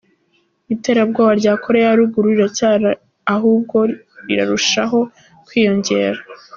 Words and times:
Iterabwoba 0.75 1.31
rya 1.39 1.53
Koreya 1.63 1.87
ya 1.89 1.97
Ruguru 1.99 2.27
riracyahari 2.33 2.89
ahubwo 3.35 3.77
rirarushaho 4.27 4.99
kwiyongera. 5.45 6.19